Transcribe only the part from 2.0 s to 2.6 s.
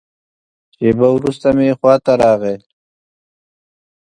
ته راغی.